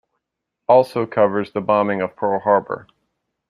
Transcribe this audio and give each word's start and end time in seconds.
Also 0.67 1.05
covers 1.05 1.51
the 1.51 1.61
bombing 1.61 2.01
of 2.01 2.15
Pearl 2.15 2.39
Harbor. 2.39 2.87